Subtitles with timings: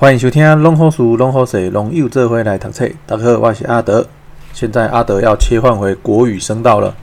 [0.00, 2.86] 欢迎收听《龙好书龙好水龙又这回来读册》。
[3.04, 4.06] 大家好，我是阿德。
[4.54, 6.96] 现在阿德要切换回国语声道了，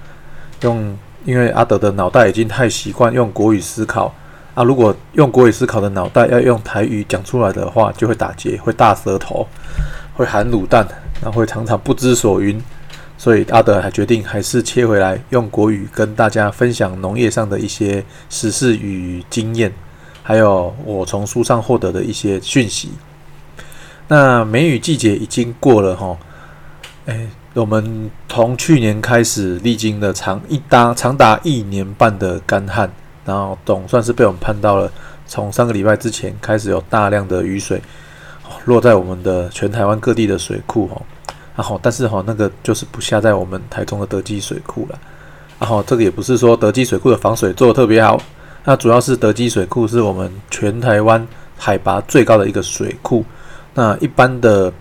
[0.62, 4.12] 用因为阿德的脑袋已经太习惯用国语思考
[4.56, 4.64] 啊。
[4.64, 9.48] 如果用国语思考的脑袋要用台语讲出来的话，就会打结，会大舌头，
[10.16, 10.84] 会含卤蛋，
[11.22, 12.60] 然后会常常不知所云。
[13.16, 19.72] 所以阿德还决定还是切回来用国语跟大家分享农业上的一些实事与经验。
[20.28, 22.90] 还有我从书上获得的一些讯息。
[24.10, 26.18] 那梅雨季节已经过了哈，
[27.06, 32.92] 哎，我们从去年开始历经了长一达长达一年半的干旱，
[33.24, 34.92] 然后总算是被我们盼到了。
[35.26, 37.82] 从上个礼拜之前开始有大量的雨水
[38.66, 41.02] 落在我们的全台湾各地的水库哈，
[41.56, 45.00] 然后但是哈那个就是不下在我们台中的德基水库了。
[45.58, 48.22] 然后这个也不是说德基水库的防水做的特别好。
[48.68, 51.26] 那主要是德基水库是我们全台湾
[51.58, 53.24] 海拔最高的一个水库。
[53.74, 54.72] 那一般的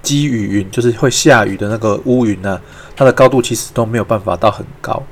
[0.00, 2.58] 积雨云，就是会下雨的那个乌云呢，
[2.96, 5.02] 它的高度其实都没有办法到很高，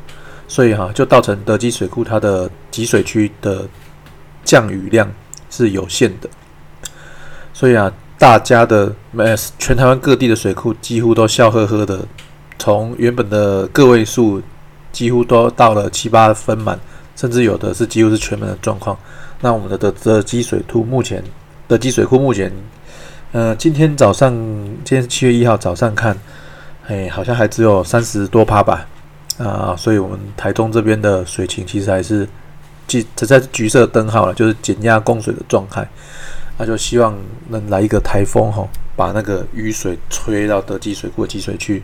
[0.47, 3.69] 所以哈，就造成德基水库它的集水区的
[4.42, 5.06] 降雨量
[5.51, 6.31] 是有限的。
[7.53, 12.01] 所以啊，大家的呃全台湾各地的水库几乎都笑呵呵的，
[12.59, 14.41] 从原本的个位数，
[14.92, 16.81] 几乎都到了七八分满。
[17.19, 18.97] 甚至有的是几乎是全满的状况。
[19.41, 21.20] 那我们的德德基水库目前，
[21.66, 22.52] 德基水库目前，
[23.33, 24.33] 呃，今天早上，
[24.84, 26.16] 今天七月一号早上看，
[26.86, 28.86] 哎，好像还只有三十多趴吧，
[29.36, 32.28] 啊，所以我们台中这边的水情其实还是，
[32.86, 35.86] 即只在橘色灯号了，就是减压供水的状态。
[36.56, 37.16] 那就希望
[37.48, 41.83] 能来一个台风吼，把那个雨水吹到德基水库的积水区，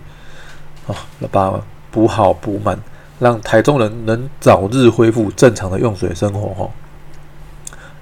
[0.87, 0.95] 啊，
[1.33, 2.79] 把补好补满。
[3.19, 6.49] 让台中人能早日恢复正常的用水生活，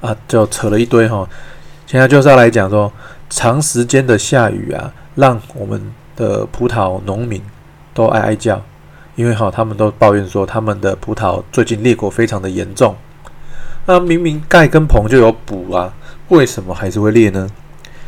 [0.00, 1.28] 哈啊，就扯了一堆哈。
[1.86, 2.90] 现在就是要来讲说，
[3.28, 7.42] 长时间的下雨啊，让我们的葡萄农民
[7.92, 8.62] 都哀哀叫，
[9.14, 12.96] 因为哈，他们都抱怨说，他们的葡萄最近裂果非常的严重。
[13.84, 15.92] 那明明钙跟硼就有补啊，
[16.28, 17.46] 为什么还是会裂呢？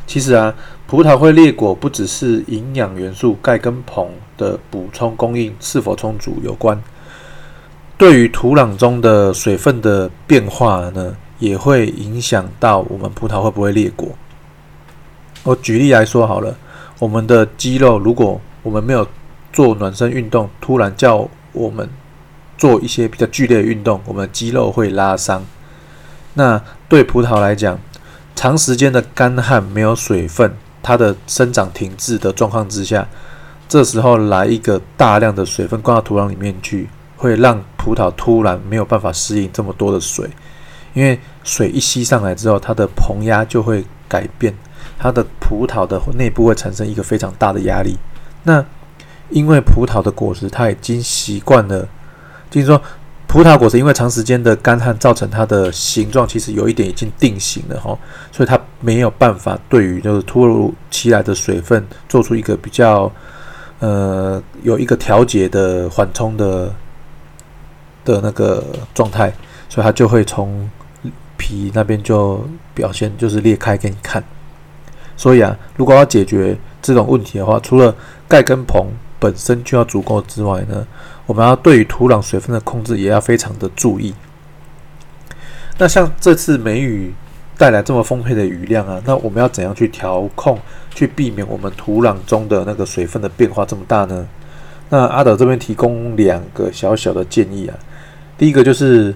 [0.06, 0.54] 其实啊，
[0.86, 6.82] 葡萄会裂果不只是营养元素钙跟硼的补充供应是否充足有关。
[7.96, 14.08] 对于土壤中的水分的变化呢，也会影响到我们葡萄会不会裂果。
[15.44, 16.56] 我举例来说好了，
[16.98, 19.06] 我们的肌肉，如果我们没有
[19.52, 21.88] 做暖身运动，突然叫我们
[22.58, 25.44] 做一些比较剧烈的运动，我们肌肉会拉伤。
[26.34, 27.78] 那对葡萄来讲，
[28.34, 33.06] 长时间的干旱没有水分，它的生长停滞的状况之下，
[33.68, 36.88] 这时候来一个大量的水分灌到土壤里面去。
[37.16, 40.26] 会让葡萄突然没有办法适应这么多的水，
[40.94, 44.54] 因为水一吸上来之后，它的膨压就会改变，
[44.98, 47.98] 它的葡萄的内部会产生一个非常大的压力。
[48.44, 48.64] 那
[49.28, 51.86] 因为葡萄的果实它已经习惯了，
[52.48, 52.80] 就是说
[53.26, 57.98] 葡萄果实因为长时间的干旱造成它的形状其实有一点已经定型了哈，
[58.32, 63.12] 所以它没有办法对于就是突如其来的水分做出一个比较
[63.80, 66.74] 呃有一个调节的缓冲的。
[68.04, 68.62] 的那个
[68.94, 69.32] 状态，
[69.68, 70.70] 所以它就会从
[71.36, 74.22] 皮那边就表现就是裂开给你看。
[75.16, 77.94] 所以啊，如果要解决这种问题的话，除了
[78.26, 78.86] 钙跟硼
[79.18, 80.86] 本身就要足够之外呢，
[81.26, 84.14] 我们要对于土壤水分的控制也要非常的注意。
[85.78, 87.14] 那像这次梅雨
[87.56, 90.58] 带来这么丰沛的雨量啊，那我们要怎样去调控，
[90.94, 94.26] 去避免我们土壤中的那个水分的变化这么大呢？
[94.88, 97.78] 那阿德这边提供两个小小的建议啊。
[98.36, 99.14] 第一个就是，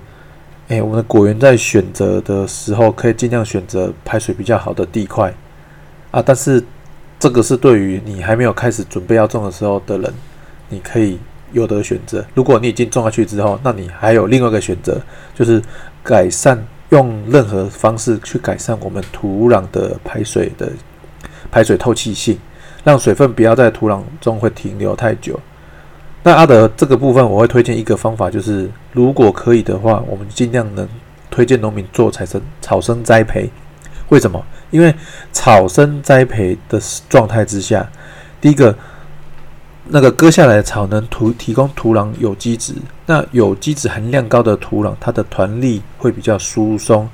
[0.69, 5.35] 哎，我们的果园在选择的时候，可以尽量选择排水比较好的地块
[6.11, 6.23] 啊。
[6.25, 6.63] 但是
[7.19, 10.15] 这个是对于你还没有开始准备要种的时候的人，
[10.69, 11.19] 你可以
[11.53, 12.25] 有的选择。
[12.35, 15.01] 如果你已经种下去之后，那你还有另外一个选择，
[15.35, 15.61] 就是
[16.05, 20.71] 改善用任何方式去改善我们土壤的排水的
[21.51, 22.39] 排水透气性，
[22.85, 25.39] 让水分不要在土壤中会停留太久。
[26.23, 30.87] 那阿德这个部分，我会推荐一个方法，就是如果可以的话，我们尽量能
[31.31, 33.49] 推荐农民做草生草生栽培。
[34.09, 34.45] 为什么？
[34.71, 34.95] 因为
[35.33, 37.89] 草生栽培的状态之下，
[38.41, 38.75] 第一个，
[39.87, 42.75] 那个割下来的草能土提供土壤有机质，
[43.07, 47.09] 那有机质含量高的土壤，它的团粒会比较疏松，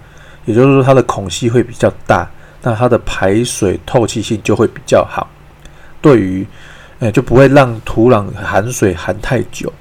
[0.44, 2.28] 也就是说它的孔隙会比较大，
[2.62, 5.28] 那它的排水透气性就会比较好。
[6.00, 6.46] 对于
[7.10, 9.72] 就不会让土壤含水含太久，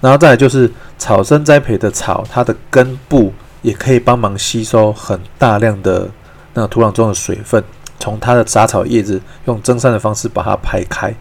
[0.00, 3.32] 然后再来就是草生栽培的草，它的根部
[3.62, 6.08] 也可以帮忙吸收很大量的
[6.54, 7.62] 那土壤中的水分，
[7.98, 11.14] 从它的杂草叶子用蒸散的方式把它排开，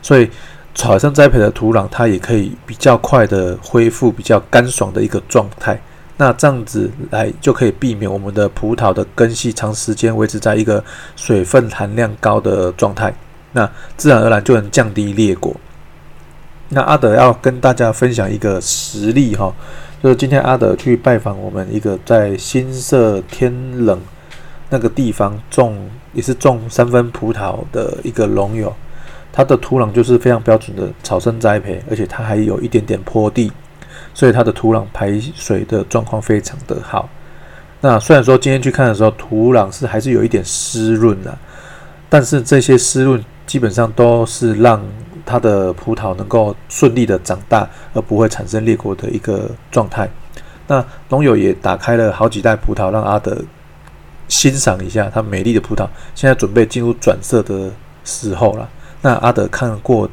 [0.00, 0.30] 所以
[0.74, 5.80] 草生栽培的土壤它也可以比较快的恢复比较干爽的一个状态。
[6.16, 10.82] 那这样子来就可以避免我们的葡萄的根系长时间维持在一个
[11.16, 13.12] 水分含量高的状态，
[13.52, 15.54] 那自然而然就能降低裂果。
[16.68, 19.52] 那阿德要跟大家分享一个实例哈，
[20.02, 23.52] 就是今天阿德去拜访我们一个在新社天
[23.84, 24.00] 冷
[24.70, 28.74] 那个地方种，也是种三分葡萄的一个农友，
[29.32, 33.52] 他的土壤就是非常标准的草生栽培，而且它还有一点点坡地。
[34.14, 37.08] 所以它的土壤排水的状况非常的好。
[37.80, 41.36] 那虽然说今天去看的时候，土壤是还是有一点湿润的，
[42.10, 43.22] 但是这些湿润
[43.52, 44.82] 基本上都是让
[45.26, 50.08] 它的葡萄能够顺利的长大，而不会产生裂果的一个状态。
[50.66, 53.36] 那农友也打开了好几袋葡萄，让阿德
[54.26, 55.86] 欣赏一下它美丽的葡萄。
[56.14, 57.70] 现在准备进入转色的
[58.06, 58.66] 时候了。
[59.02, 60.08] 那阿德看过，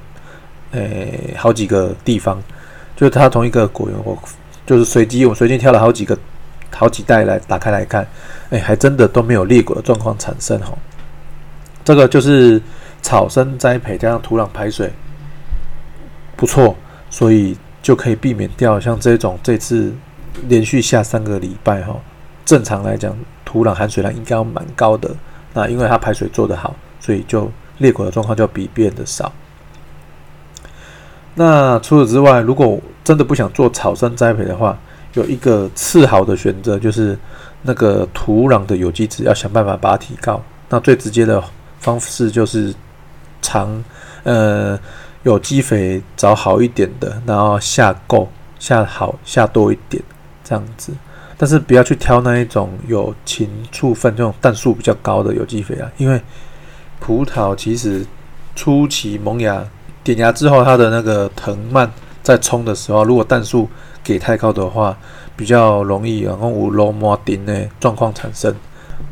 [0.72, 2.44] 诶，好几个地方。
[2.98, 4.20] 就是它同一个果园，我
[4.66, 6.18] 就是随机，我随机挑了好几个、
[6.76, 8.06] 好几袋来打开来看，
[8.50, 10.78] 哎，还真的都没有裂果的状况产生哈。
[11.86, 12.62] 这个就是
[13.02, 14.92] 草生栽培加上土壤排水
[16.36, 16.76] 不错，
[17.10, 19.94] 所以就可以避免掉像这种这次
[20.48, 21.96] 连续下三个礼拜哈。
[22.46, 23.16] 正常来讲，
[23.46, 25.16] 土壤含水量应该要蛮高的，
[25.54, 29.32] 那因为它排水做得好，所以就裂果的状况就比别人的少。
[31.36, 34.78] 那除此之外，如果真的不想做草生栽培的话，
[35.14, 37.18] 有一个次好的选择，就是
[37.62, 40.42] 那个土壤的有机质要想办法把它提高。
[40.70, 41.44] 那最直接的
[41.80, 42.74] 方式就是
[43.42, 43.84] 常
[44.24, 44.80] 呃
[45.24, 50.02] 有机肥找好一点的，然后下够下好下多一点
[50.44, 50.94] 这样子。
[51.38, 56.22] 但是不要去挑那一种有禽畜粪这种氮素比较高的有机肥啊，因为
[57.00, 58.06] 葡萄其实
[58.56, 59.64] 初期萌芽。
[60.02, 61.90] 点芽之后，它的那个藤蔓
[62.24, 63.70] 在冲的时候，如果氮素
[64.04, 64.98] 给太高的话，
[65.36, 68.56] 比较容易然后有落膜顶的状况产生。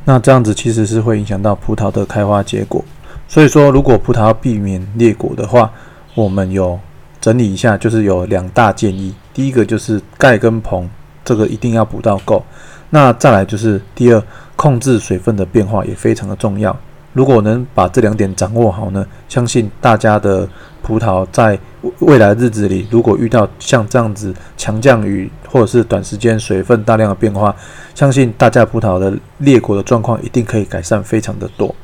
[0.06, 2.84] 那这样子其实是会影响到葡萄的开花结果。
[3.28, 5.72] 所以说，如果葡萄要避免裂果的话，
[6.16, 6.80] 我们有
[7.20, 9.14] 整理一下，就是有两大建议。
[9.34, 10.88] 第一个就是钙跟硼，
[11.26, 12.44] 这个一定要补到够。
[12.90, 14.24] 那再来就是第二，
[14.56, 16.76] 控制水分的变化也非常的重要。
[17.14, 20.48] 如果能把这两点掌握好呢，相信大家的
[20.82, 21.60] 葡萄在
[22.00, 27.54] 未来日子里，如果遇到像这样子强降雨或者是短时间水分大量的变化，
[27.94, 31.76] 相信大家葡萄的裂果的状况一定可以改善非常的多。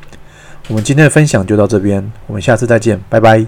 [0.70, 3.46] 我们今天的分享就到这边，我们下次再见，拜拜。